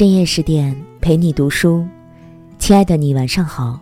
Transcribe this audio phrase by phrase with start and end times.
[0.00, 1.86] 深夜十点陪你读书，
[2.58, 3.78] 亲爱的你晚上好，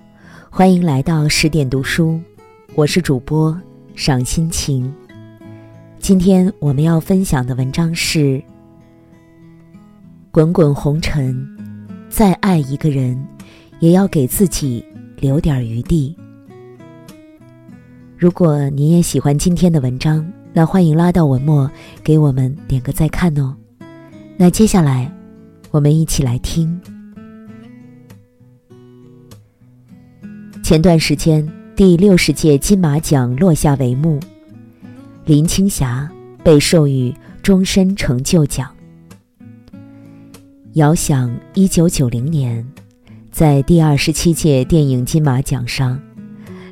[0.50, 2.18] 欢迎来到十点读书，
[2.74, 3.56] 我是主播
[3.94, 4.92] 赏心情。
[6.00, 8.18] 今天我们要分享的文章是
[10.32, 11.32] 《滚滚红尘》，
[12.08, 13.24] 再爱一个人，
[13.78, 14.84] 也要给自己
[15.20, 16.16] 留点余地。
[18.16, 21.70] 如果你也喜欢今天的文章，那欢迎拉到文末
[22.02, 23.54] 给我们点个再看哦。
[24.36, 25.08] 那接下来。
[25.70, 26.80] 我们一起来听。
[30.62, 34.20] 前段时间，第六十届金马奖落下帷幕，
[35.24, 36.10] 林青霞
[36.44, 38.70] 被授予终身成就奖。
[40.74, 42.66] 遥想一九九零年，
[43.30, 45.98] 在第二十七届电影金马奖上，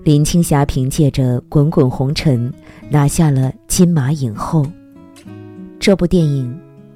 [0.05, 2.53] 林青霞凭借着《滚滚红尘》
[2.91, 4.67] 拿下了金马影后。
[5.81, 6.55] 这部电影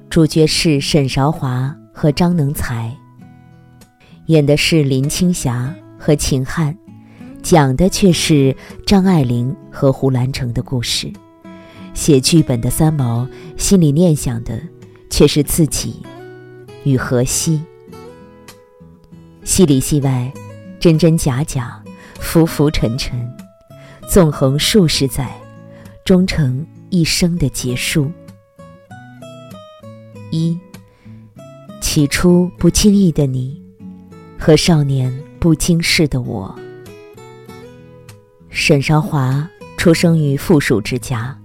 [0.09, 1.75] 主角是沈韶华。
[2.01, 2.91] 和张能才
[4.25, 6.75] 演的是林青霞和秦汉，
[7.43, 11.13] 讲的却是张爱玲和胡兰成的故事。
[11.93, 14.59] 写剧本的三毛心里念想的
[15.11, 16.01] 却是自己
[16.85, 17.61] 与荷西。
[19.43, 20.33] 戏里戏外，
[20.79, 21.83] 真真假假，
[22.19, 23.31] 浮浮沉沉，
[24.09, 25.29] 纵横数十载，
[26.03, 28.11] 终成一生的结束。
[30.31, 30.59] 一。
[31.93, 33.61] 起初不经意的你，
[34.39, 36.57] 和少年不经事的我。
[38.49, 41.37] 沈韶华出生于富庶之家，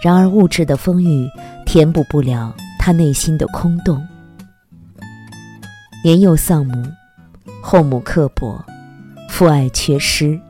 [0.00, 1.28] 然而物质的丰裕
[1.66, 4.00] 填补不了他内心的空洞。
[6.04, 6.86] 年幼丧母，
[7.60, 8.64] 后母刻薄，
[9.28, 10.40] 父爱缺失。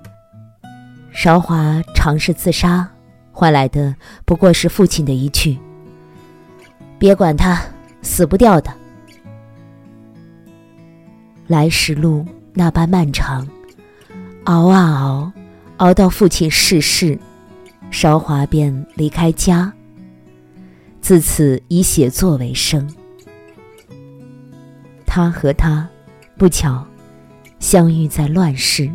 [1.10, 2.86] 韶华尝试自杀，
[3.32, 5.58] 换来的不过是父亲的一句
[7.00, 7.58] ：“别管他，
[8.02, 8.70] 死不掉的。”
[11.46, 13.46] 来时路那般漫长，
[14.44, 15.32] 熬啊熬，
[15.76, 17.18] 熬到父亲逝世，
[17.90, 19.72] 韶华便离开家。
[21.00, 22.88] 自此以写作为生。
[25.06, 25.88] 他和他
[26.36, 26.84] 不巧
[27.60, 28.90] 相遇在乱世。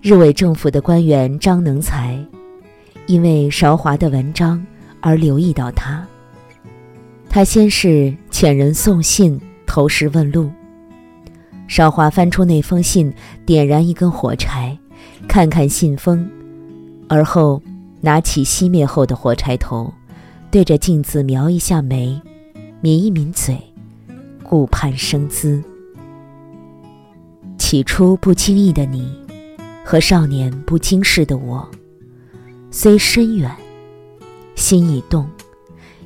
[0.00, 2.18] 日伪政府的官员张能才，
[3.06, 4.64] 因为韶华的文章
[5.00, 6.06] 而留意到他。
[7.28, 10.50] 他先是遣人送信，投石问路。
[11.70, 13.14] 韶华翻出那封信，
[13.46, 14.76] 点燃一根火柴，
[15.28, 16.28] 看看信封，
[17.08, 17.62] 而后
[18.00, 19.94] 拿起熄灭后的火柴头，
[20.50, 22.20] 对着镜子描一下眉，
[22.80, 23.56] 抿一抿嘴，
[24.42, 25.62] 顾盼生姿。
[27.56, 29.08] 起初不经意的你，
[29.84, 31.70] 和少年不经事的我，
[32.72, 33.48] 虽深远，
[34.56, 35.24] 心已动，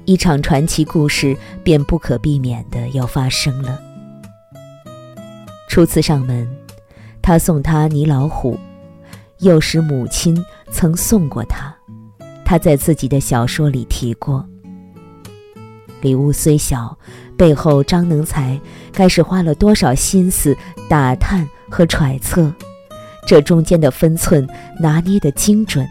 [0.04, 3.80] 一场传奇故事便不可避免的要发生了。
[5.68, 6.48] 初次上门，
[7.20, 8.58] 他送他泥老虎，
[9.38, 10.36] 幼时母亲
[10.70, 11.74] 曾送过他，
[12.44, 14.46] 他在自己的小说里提过。
[16.00, 16.96] 礼物虽小，
[17.36, 18.60] 背后张能才
[18.92, 20.56] 该是花了多少心思
[20.88, 22.52] 打探和揣测，
[23.26, 24.46] 这中间的分寸
[24.78, 25.86] 拿捏的精准。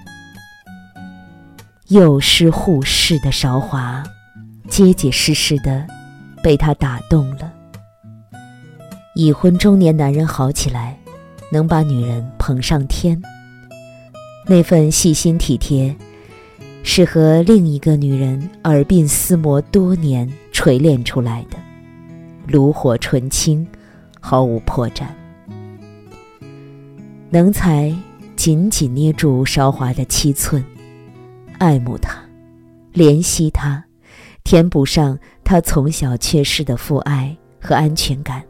[1.88, 4.04] 幼师护士的韶华，
[4.70, 5.86] 结结实实的
[6.42, 7.52] 被他打动了。
[9.16, 10.98] 已婚中年男人好起来，
[11.52, 13.22] 能把女人捧上天。
[14.48, 15.96] 那份细心体贴，
[16.84, 21.58] 是和另一个女人耳鬓厮磨多年锤炼出来的，
[22.48, 23.66] 炉火纯青，
[24.20, 25.06] 毫无破绽。
[27.30, 27.96] 能才
[28.36, 30.64] 紧紧捏住韶华的七寸，
[31.60, 32.18] 爱慕她，
[32.94, 33.84] 怜惜她，
[34.44, 38.44] 填补上她从小缺失的父爱和安全感。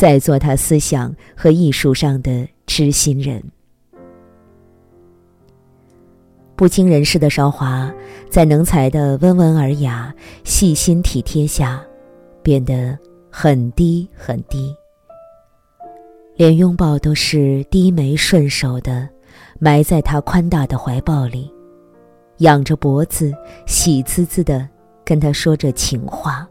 [0.00, 3.38] 在做他思想和艺术上的知心人。
[6.56, 7.92] 不经人事的韶华，
[8.30, 11.84] 在能才的温文尔雅、细心体贴下，
[12.42, 12.98] 变得
[13.30, 14.74] 很低很低，
[16.34, 19.06] 连拥抱都是低眉顺手的，
[19.58, 21.52] 埋在他宽大的怀抱里，
[22.38, 23.34] 仰着脖子，
[23.66, 24.66] 喜滋滋的
[25.04, 26.48] 跟他说着情话。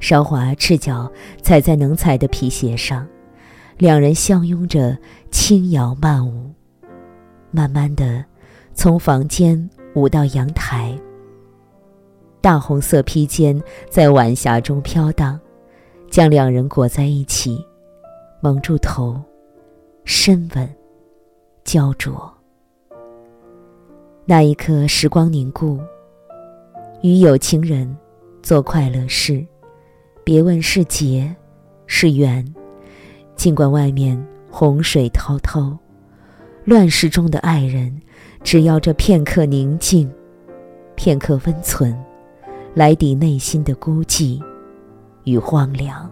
[0.00, 1.10] 韶华赤脚
[1.42, 3.06] 踩在能踩的皮鞋上，
[3.76, 4.96] 两人相拥着
[5.30, 6.50] 轻摇慢舞，
[7.50, 8.24] 慢慢的
[8.74, 10.96] 从房间舞到阳台。
[12.40, 13.60] 大红色披肩
[13.90, 15.38] 在晚霞中飘荡，
[16.10, 17.64] 将两人裹在一起，
[18.40, 19.20] 蒙住头，
[20.04, 20.68] 深吻，
[21.64, 22.32] 焦灼。
[24.24, 25.78] 那一刻，时光凝固，
[27.02, 27.96] 与有情人。
[28.40, 29.44] 做快乐事，
[30.28, 31.34] 别问是劫
[31.86, 32.44] 是缘。
[33.34, 35.74] 尽管外面洪水滔滔，
[36.66, 37.98] 乱世中的爱人，
[38.44, 40.12] 只要这片刻宁静，
[40.94, 41.98] 片刻温存，
[42.74, 44.38] 来抵内心的孤寂
[45.24, 46.10] 与荒凉。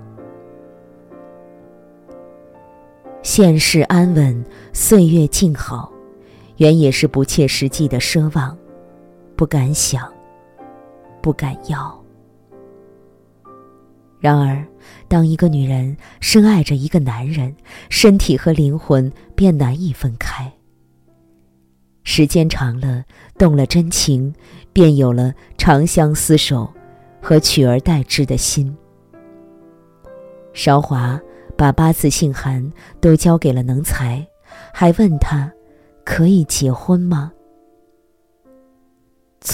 [3.21, 4.43] 现世安稳，
[4.73, 5.93] 岁月静好，
[6.57, 8.57] 原也是不切实际的奢望，
[9.37, 10.11] 不敢想，
[11.21, 12.06] 不敢要。
[14.26, 14.67] 然而，
[15.06, 17.55] 当一个女人深爱着一个男人，
[17.88, 20.52] 身体和灵魂便难以分开。
[22.02, 23.05] 时间长了，
[23.38, 24.34] 动了真情，
[24.73, 26.69] 便有了长相厮守
[27.23, 28.76] 和取而代之的心。
[30.52, 31.20] 韶华
[31.56, 32.69] 把八字信函
[33.00, 34.26] 都交给了能才，
[34.75, 35.49] 还问他
[36.05, 37.31] 可以结婚吗？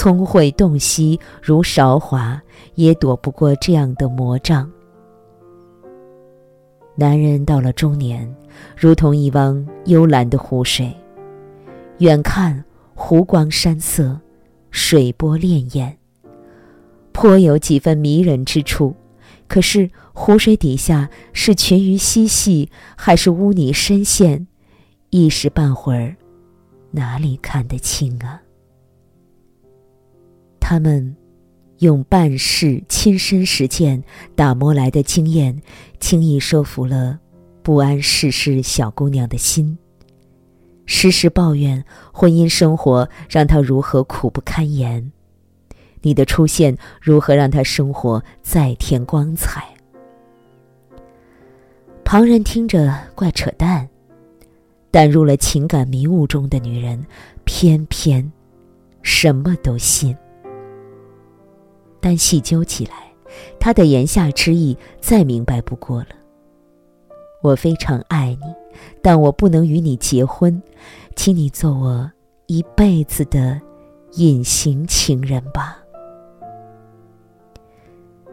[0.03, 2.37] 聪慧洞悉如韶华，
[2.75, 4.69] 也躲不过这样的魔障。
[6.93, 8.29] 男人到了中年，
[8.75, 10.93] 如同一汪幽蓝的湖水，
[11.99, 12.61] 远看
[12.93, 14.19] 湖光山色，
[14.71, 15.93] 水波潋滟，
[17.13, 18.93] 颇有几分迷人之处。
[19.47, 24.45] 可是湖水底下是群鱼嬉戏，还是污泥深陷，
[25.11, 26.13] 一时半会儿，
[26.91, 28.42] 哪里看得清啊？
[30.73, 31.15] 他们
[31.81, 34.03] 用办事亲身实践
[34.35, 35.55] 打磨来的经验，
[35.99, 37.19] 轻易说服了
[37.61, 39.77] 不谙世事小姑娘的心。
[40.87, 45.11] 时时抱怨婚姻生活让她如何苦不堪言，
[46.01, 49.63] 你的出现如何让她生活再添光彩？
[52.03, 53.87] 旁人听着怪扯淡，
[54.89, 57.05] 但入了情感迷雾中的女人，
[57.43, 58.27] 偏偏
[59.03, 60.17] 什么都信。
[62.03, 63.13] 但细究起来，
[63.57, 66.07] 他的言下之意再明白不过了。
[67.41, 68.53] 我非常爱你，
[69.01, 70.61] 但我不能与你结婚，
[71.15, 72.11] 请你做我
[72.47, 73.57] 一辈子的
[74.15, 75.79] 隐形情人吧。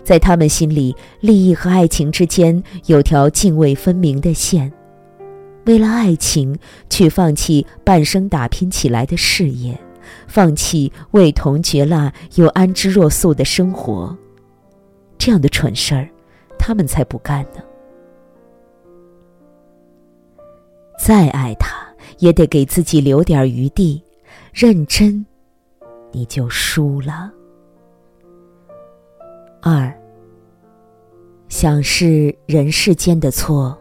[0.03, 4.73] 在他们心里，利益和爱情之间有条泾渭分明的线，
[5.67, 6.59] 为了爱情
[6.89, 9.79] 去放弃半生打拼起来的事业。
[10.27, 14.17] 放弃味同嚼蜡又安之若素的生活，
[15.19, 16.09] 这样的蠢事儿，
[16.59, 17.63] 他们才不干呢。
[20.99, 21.87] 再爱他，
[22.19, 24.03] 也得给自己留点余地。
[24.53, 25.25] 认真，
[26.13, 27.31] 你就输了。
[29.63, 29.93] 二，
[31.49, 33.79] 想是人世间的错，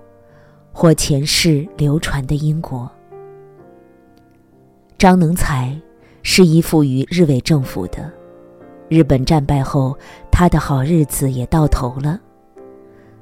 [0.71, 2.89] 或前世流传的因果。
[4.97, 5.75] 张能才。
[6.23, 8.11] 是依附于日伪政府的，
[8.87, 9.97] 日本战败后，
[10.31, 12.19] 他的好日子也到头了。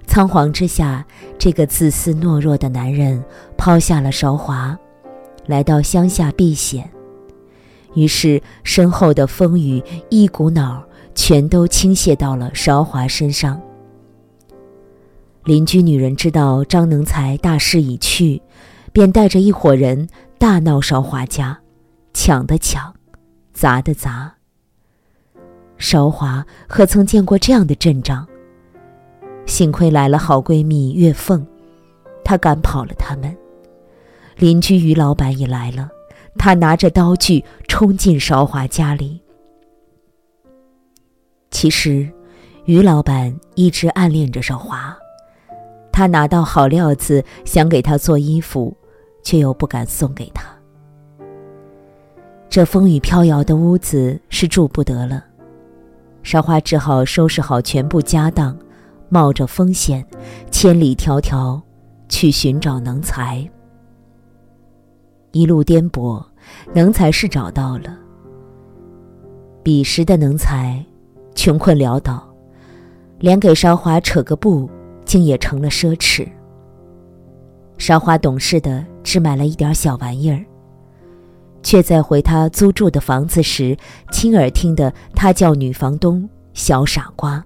[0.05, 1.05] 仓皇之下，
[1.37, 3.23] 这个自私懦弱的男人
[3.57, 4.77] 抛下了韶华，
[5.45, 6.89] 来到乡下避险。
[7.93, 10.83] 于是，身后的风雨一股脑
[11.13, 13.61] 全都倾泻到了韶华身上。
[15.43, 18.41] 邻居女人知道张能才大势已去，
[18.91, 20.07] 便带着一伙人
[20.37, 21.59] 大闹韶华家。
[22.19, 22.91] 抢的抢，
[23.53, 24.33] 砸的砸。
[25.77, 28.27] 韶华何曾见过这样的阵仗？
[29.45, 31.45] 幸亏来了好闺蜜月凤，
[32.23, 33.37] 她赶跑了他们。
[34.35, 35.89] 邻居于老板也来了，
[36.39, 39.21] 他拿着刀具冲进韶华家里。
[41.51, 42.11] 其实，
[42.65, 44.97] 于老板一直暗恋着韶华，
[45.91, 48.75] 他拿到好料子想给她做衣服，
[49.21, 50.56] 却又不敢送给她。
[52.57, 55.23] 这风雨飘摇的屋子是住不得了，
[56.23, 58.57] 韶华只好收拾好全部家当，
[59.09, 60.03] 冒着风险，
[60.49, 61.61] 千里迢迢
[62.09, 63.47] 去寻找能才。
[65.33, 66.25] 一路颠簸，
[66.73, 67.95] 能才是找到了。
[69.61, 70.83] 彼时的能才，
[71.35, 72.27] 穷困潦倒，
[73.19, 74.67] 连给韶华扯个布，
[75.05, 76.27] 竟也成了奢侈。
[77.77, 80.43] 韶华懂事的，只买了一点小玩意儿。
[81.61, 83.77] 却在回他租住的房子时，
[84.11, 87.43] 亲耳听得他叫女房东“小傻瓜”。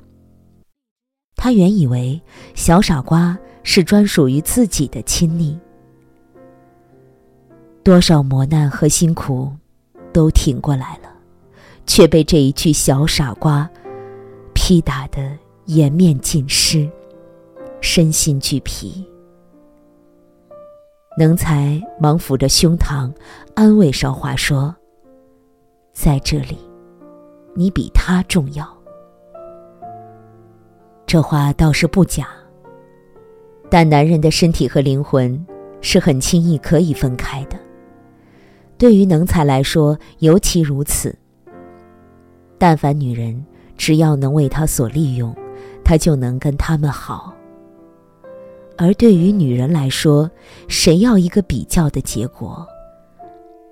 [1.35, 2.21] 他原以为
[2.53, 5.57] “小傻瓜”是专属于自己的亲昵，
[7.83, 9.51] 多少磨难和辛苦
[10.13, 11.09] 都挺过来了，
[11.87, 13.67] 却被这一句“小傻瓜”
[14.53, 16.87] 劈打得颜面尽失，
[17.81, 19.03] 身心俱疲。
[21.21, 23.13] 能才忙抚着胸膛，
[23.53, 24.75] 安慰韶华说
[25.93, 26.57] ：“在这里，
[27.53, 28.67] 你比他重要。”
[31.05, 32.27] 这话倒是不假。
[33.69, 35.45] 但男人的身体和灵魂
[35.79, 37.55] 是很轻易可以分开的，
[38.79, 41.15] 对于能才来说尤其如此。
[42.57, 43.45] 但凡女人
[43.77, 45.35] 只要能为他所利用，
[45.83, 47.31] 他就能跟他们好。
[48.81, 50.27] 而对于女人来说，
[50.67, 52.67] 谁要一个比较的结果？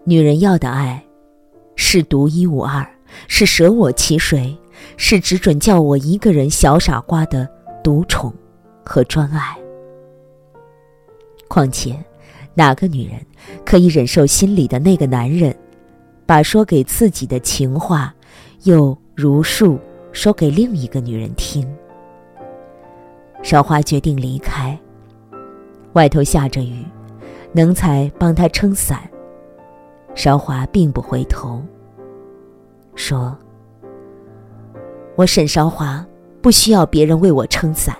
[0.04, 1.04] 女人要的爱，
[1.76, 2.88] 是独一无二，
[3.28, 4.56] 是舍我其谁，
[4.98, 7.50] 是只准叫我一个人小傻瓜的
[7.84, 8.32] 独宠
[8.86, 9.58] 和专爱。
[11.48, 11.98] 况且，
[12.54, 13.20] 哪个女人
[13.66, 15.58] 可以忍受心里的那个男人，
[16.28, 18.14] 把说给自己的情话？
[18.66, 19.80] 又如数
[20.12, 21.68] 说给另一个女人听。
[23.42, 24.80] 韶华决定离开。
[25.94, 26.86] 外头下着雨，
[27.52, 29.00] 能才帮他撑伞。
[30.16, 31.64] 韶华并不回头，
[32.96, 33.38] 说
[35.16, 36.06] ：“我沈韶华
[36.42, 37.96] 不需要别人为我撑伞。”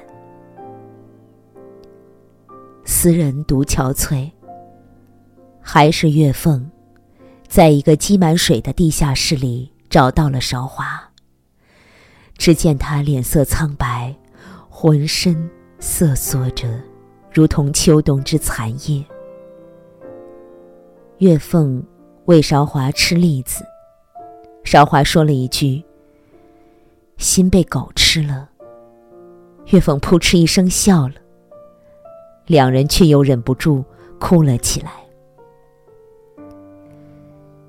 [2.86, 4.30] 斯人独憔悴。
[5.62, 6.70] 还是月凤，
[7.48, 9.72] 在一个积满水的地下室里。
[9.90, 11.02] 找到了韶华。
[12.38, 14.16] 只见他脸色苍白，
[14.70, 16.68] 浑身瑟缩着，
[17.40, 19.02] 如同秋冬之残叶。
[21.20, 21.82] 月凤
[22.26, 23.64] 喂韶华吃栗子，
[24.66, 25.82] 韶华说了一句
[27.16, 28.50] ：“心被狗吃了。”
[29.72, 31.14] 月凤扑哧一声笑了，
[32.46, 33.86] 两人却又忍不住
[34.20, 34.92] 哭了起来。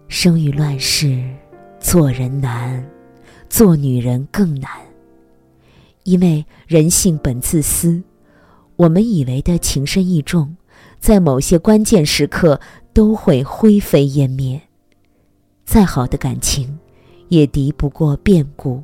[0.09, 1.23] 生于乱世。
[1.79, 2.85] 做人难，
[3.49, 4.69] 做女人更难。
[6.03, 8.03] 因为人性本自私，
[8.81, 10.57] 我们以为的情深意重，
[10.99, 12.59] 在某些关键时刻
[12.95, 14.59] 都会灰飞烟灭。
[15.67, 16.79] 再好的感情，
[17.29, 18.83] 也敌不过变故。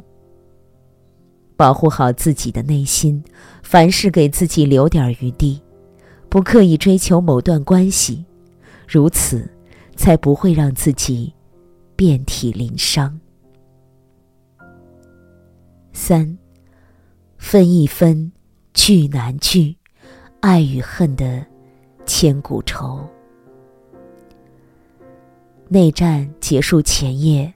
[1.57, 3.25] 保护好自己的内心，
[3.63, 5.63] 凡事给自己留点余地，
[6.29, 8.23] 不刻意追求某段关系，
[8.87, 9.51] 如此，
[9.97, 11.33] 才不会让自己。
[11.97, 13.19] 遍体鳞伤。
[15.95, 16.37] 三，
[17.39, 18.31] 分一分，
[18.75, 19.79] 聚难聚，
[20.47, 21.45] 爱与恨的
[22.05, 23.05] 千古愁。
[25.67, 27.53] 内战结束前夜，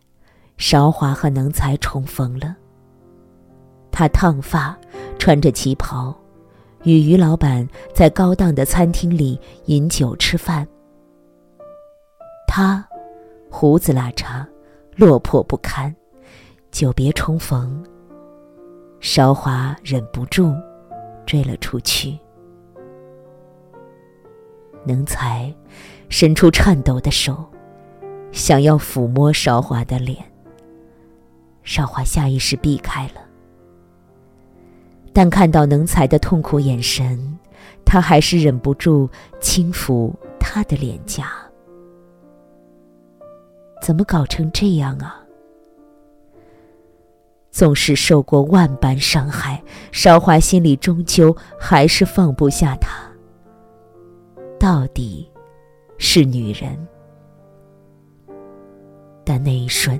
[0.56, 2.56] 韶华和能才重逢了。
[3.92, 4.76] 他烫发，
[5.20, 6.12] 穿着旗袍，
[6.82, 10.66] 与于老板在高档的餐厅里饮酒吃饭。
[12.48, 12.84] 他。
[13.48, 14.44] 胡子拉碴，
[14.96, 15.94] 落魄不堪。
[16.72, 17.84] 久别重逢，
[18.98, 20.52] 韶华忍不住
[21.24, 22.18] 追了出去。
[24.84, 25.52] 能才
[26.08, 27.44] 伸出颤抖的手，
[28.32, 30.18] 想要抚摸韶华的脸。
[31.62, 33.20] 韶华下意识避开了，
[35.12, 37.38] 但看到能才的痛苦眼神，
[37.84, 39.08] 他还是忍不住
[39.40, 41.30] 轻抚他的脸颊。
[43.82, 45.16] 怎么搞成这样啊？
[47.50, 53.09] 纵使受过万般伤害，韶华心里终究还是放不下他。
[54.60, 55.26] 到底
[55.96, 56.86] 是女人。
[59.24, 59.98] 但那一瞬，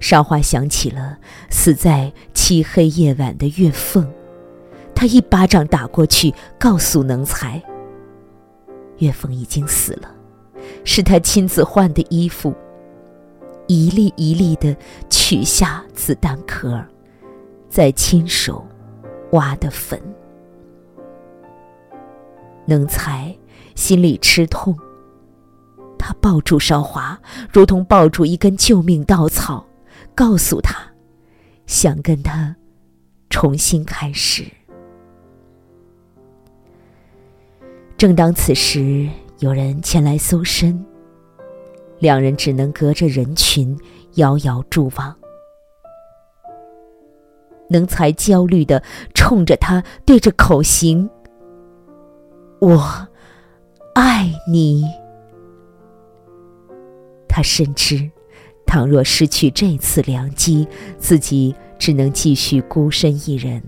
[0.00, 1.18] 韶华想起了
[1.50, 4.10] 死在漆黑夜晚的月凤，
[4.94, 7.62] 他一巴掌打过去，告诉能才：
[8.96, 10.10] 月凤已经死了，
[10.84, 12.54] 是他亲自换的衣服。
[13.66, 14.74] 一粒一粒的
[15.10, 16.82] 取下子弹壳，
[17.68, 18.66] 再亲手
[19.32, 20.00] 挖的坟。
[22.64, 23.36] 能才
[23.78, 24.76] 心里吃痛，
[25.96, 27.16] 他抱住韶华，
[27.52, 29.64] 如同抱住一根救命稻草，
[30.16, 30.76] 告诉他，
[31.64, 32.56] 想跟他
[33.30, 34.44] 重新开始。
[37.96, 39.08] 正当此时，
[39.38, 40.84] 有人前来搜身。
[42.00, 43.78] 两人只能隔着人群
[44.14, 45.14] 遥遥祝望。
[47.70, 48.82] 能才焦虑的
[49.14, 51.08] 冲着他对着口型
[52.60, 53.07] ：“我
[53.98, 54.84] 爱你。”
[57.28, 58.08] 他深知，
[58.64, 63.60] 倘若失去这次良机，自己只能继续孤身一人，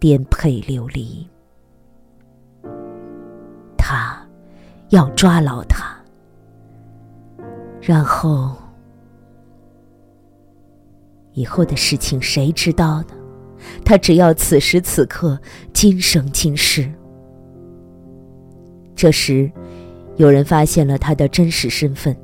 [0.00, 1.28] 颠沛流离。
[3.76, 4.26] 他
[4.88, 5.94] 要抓牢他。
[7.82, 8.56] 然后，
[11.34, 13.08] 以后的事情谁知道呢？
[13.84, 15.38] 他只要此时此刻，
[15.74, 16.90] 今生今世。
[19.02, 19.50] 这时，
[20.14, 22.16] 有人发现了他的真实身份，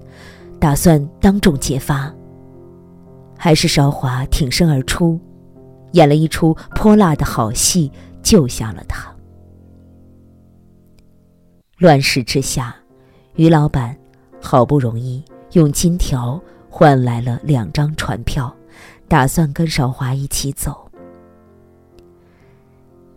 [0.61, 2.15] 打算当众揭发。
[3.37, 5.19] 还是韶华挺身而出，
[5.95, 7.91] 演了一出泼辣的好戏，
[8.23, 9.13] 救下了他。
[11.79, 12.77] 乱世之下，
[13.35, 13.99] 于老板
[14.41, 18.55] 好不容易用金条换来了两张船票，
[19.09, 20.89] 打算跟韶华一起走。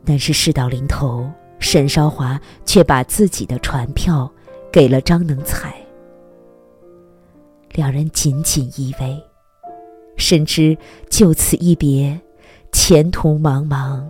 [0.04, 1.30] 但是事到临头，
[1.72, 4.30] 沈韶华却把自己的船票
[4.74, 5.74] 给了张能才。
[7.72, 9.18] 两人紧紧依偎，
[10.18, 10.78] 深知
[11.10, 12.20] 就此一别，
[12.74, 14.04] 前途茫茫，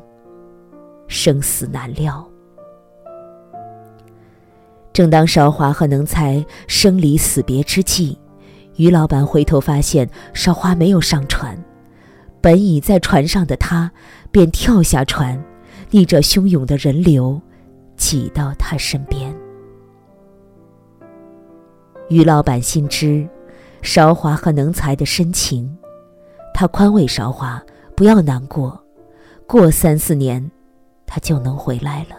[1.08, 2.28] 生死难料。
[4.92, 8.18] 正当韶华和能才生离死别之际，
[8.78, 11.56] 于老板回头发现韶华没有上船，
[12.42, 13.92] 本已在船上的他
[14.32, 15.40] 便跳下船，
[15.92, 17.40] 逆着汹涌的人流，
[18.02, 19.32] 挤到他身边。
[22.10, 23.30] 于老板心知。
[23.84, 25.76] 韶华和能才的深情，
[26.54, 27.60] 他宽慰韶华
[27.96, 28.80] 不要难过，
[29.48, 30.52] 过三四年，
[31.08, 32.16] 他就能回来了。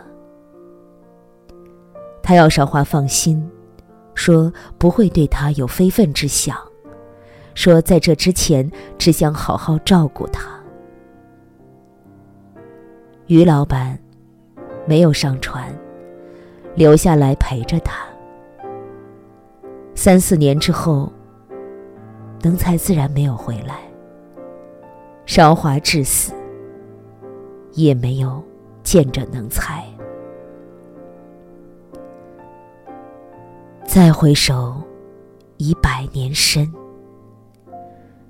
[2.20, 3.48] 他要韶华放心，
[4.12, 6.56] 说不会对他有非分之想，
[7.54, 10.50] 说在这之前只想好好照顾他。
[13.28, 13.96] 于老板
[14.86, 15.72] 没有上船，
[16.74, 18.04] 留下来陪着他。
[19.94, 21.12] 三四年之后。
[22.44, 23.78] 能才自然没有回来，
[25.26, 26.32] 韶华至死
[27.74, 28.42] 也没有
[28.82, 29.84] 见着能才。
[33.86, 34.74] 再回首，
[35.56, 36.68] 已百年身。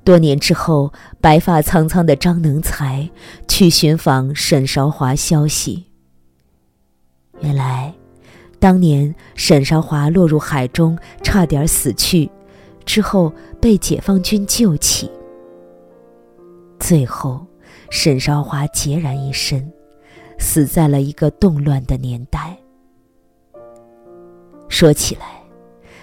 [0.04, 3.08] 多年之后，白发苍苍的张能才
[3.48, 5.91] 去寻访沈韶华消息。
[7.42, 7.92] 原来，
[8.58, 12.30] 当年沈韶华落入海中，差点死去。
[12.84, 15.08] 之后被解放军救起，
[16.80, 17.46] 最后
[17.90, 19.72] 沈韶华孑然一身，
[20.38, 22.56] 死在了一个动乱的年代。
[24.68, 25.42] 说起来，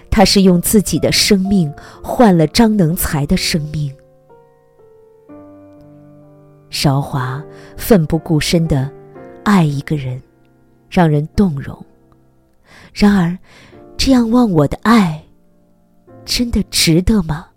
[0.10, 3.94] 他是用自己的生命换了张能才的生命。
[6.70, 7.44] 韶华
[7.76, 8.90] 奋不顾身的
[9.44, 10.22] 爱一个人，
[10.90, 11.86] 让人动容。
[12.94, 13.38] 然而，
[13.98, 15.24] 这样忘我的爱。
[16.26, 17.48] 真的值得吗？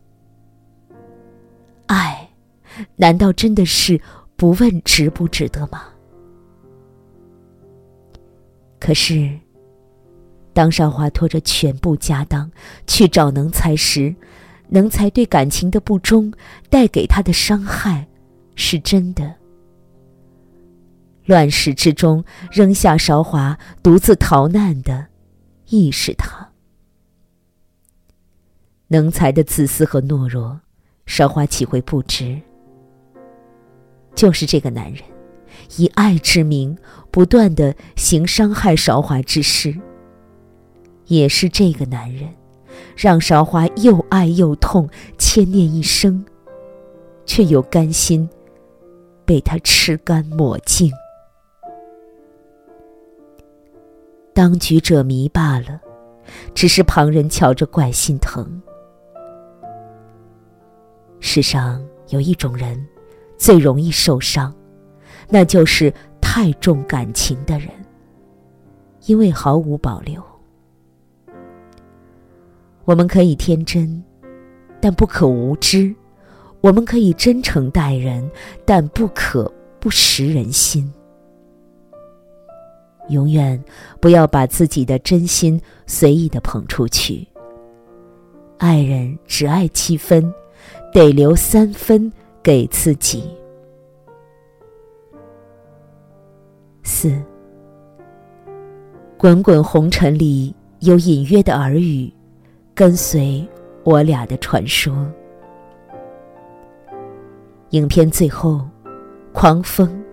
[1.86, 2.26] 爱，
[2.96, 4.00] 难道真的是
[4.34, 5.84] 不问值不值得吗？
[8.80, 9.30] 可是，
[10.54, 12.50] 当少华拖着全部家当
[12.86, 14.14] 去找能才时，
[14.68, 16.32] 能才对感情的不忠
[16.70, 18.08] 带给他的伤害，
[18.54, 19.34] 是真的。
[21.24, 25.06] 乱世之中扔下韶华独自逃难的，
[25.68, 26.50] 亦是他。
[28.88, 30.60] 能才的自私和懦弱，
[31.06, 32.40] 韶华岂会不知？
[34.14, 35.02] 就是这个男人，
[35.76, 36.76] 以爱之名
[37.10, 39.74] 不断的行伤害韶华之事。
[41.06, 42.28] 也是这个男人，
[42.96, 46.24] 让韶华又爱又痛，牵念一生，
[47.24, 48.28] 却又甘心
[49.24, 50.92] 被他吃干抹净。
[54.34, 55.80] 当局者迷罢了，
[56.54, 58.62] 只是旁人瞧着怪心疼。
[61.20, 62.84] 世上有一种人，
[63.36, 64.54] 最容易受伤，
[65.28, 67.68] 那就是太重感情的人。
[69.06, 70.22] 因为毫无保留，
[72.84, 74.02] 我们可以天真，
[74.80, 75.92] 但不可无知；
[76.60, 78.30] 我们可以真诚待人，
[78.64, 80.92] 但不可不识人心。
[83.08, 83.62] 永远
[84.00, 87.26] 不要把自己的真心随意的捧出去。
[88.58, 90.32] 爱人只爱七分。
[90.92, 92.12] 得留三分
[92.42, 93.24] 给自己。
[96.82, 97.10] 四，
[99.16, 102.12] 滚滚红尘里有隐约的耳语，
[102.74, 103.42] 跟随
[103.84, 104.94] 我俩的传说。
[107.70, 108.60] 影片最后，
[109.32, 110.04] 狂风、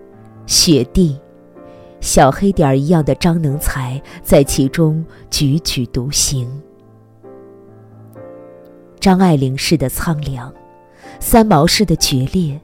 [0.46, 1.20] 雪地、
[2.00, 6.48] 小黑点儿一样的张能才在其中踽踽独行。
[8.98, 10.52] 张爱玲式的苍凉。
[11.22, 12.58] 三毛式的决裂，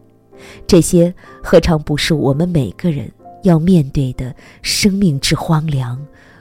[0.66, 6.00] 这些何尝不是我们每个人要面对的生命之荒凉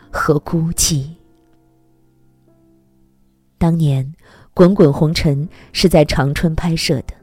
[0.10, 1.08] 和孤寂？
[3.58, 4.06] 当年
[4.54, 7.14] 《滚滚红尘》是在长春拍摄的，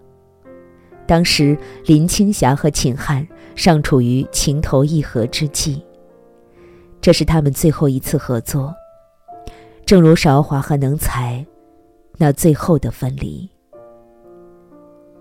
[1.06, 1.56] 当时
[1.86, 5.82] 林青霞和秦汉尚处于情投意合之际，
[7.00, 8.74] 这是他们最后一次合作。
[9.84, 11.44] 正如韶华和能才
[12.16, 13.48] 那最后的分离。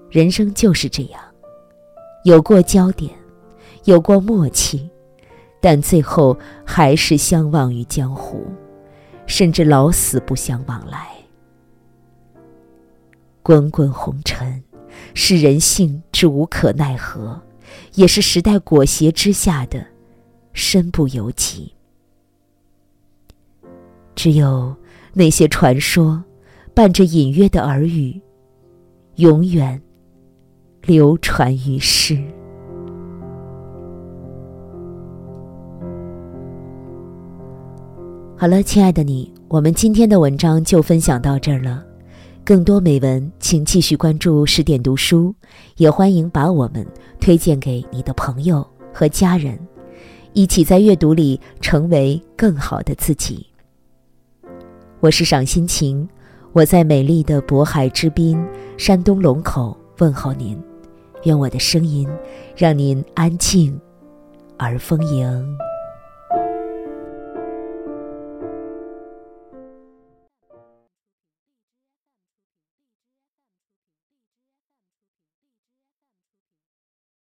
[0.10, 1.22] 人生就是这样，
[2.26, 3.12] 有过焦点，
[3.86, 4.90] 有过默契，
[5.60, 8.46] 但最后还是相忘于江湖，
[9.26, 11.08] 甚至老死不相往来。
[13.42, 14.64] 滚滚红尘，
[15.14, 17.42] 是人性之无可奈何，
[17.96, 19.86] 也是时代裹挟之下的
[20.54, 21.74] 身不由己。
[24.16, 24.76] 只有
[25.14, 26.24] 那些传说，
[26.74, 28.22] 伴着隐约的耳语，
[29.16, 29.82] 永远
[30.84, 32.22] 流传于世。
[38.38, 41.86] 好了，亲爱的你，我们今天的文章就分享到这儿了。
[42.44, 45.34] 更多美文，请继续关注十点读书，
[45.78, 46.86] 也欢迎把我们
[47.20, 49.60] 推荐给你的朋友和家人，
[50.34, 53.46] 一起在阅读里成为更好的自己。
[55.00, 56.08] 我是赏心情，
[56.52, 58.44] 我在美丽的渤海之滨，
[58.76, 60.60] 山东龙口问候您，
[61.26, 62.10] 愿我的声音
[62.58, 63.80] 让您安静
[64.58, 65.58] 而丰盈。